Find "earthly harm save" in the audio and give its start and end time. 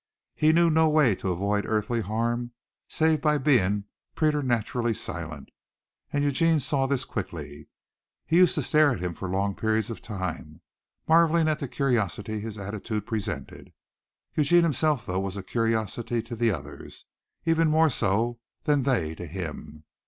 1.67-3.21